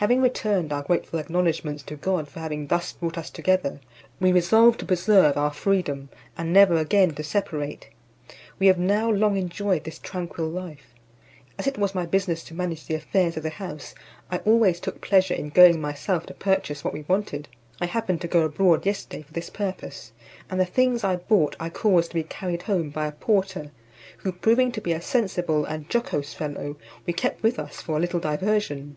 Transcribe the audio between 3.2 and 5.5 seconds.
together, we resolved to preserve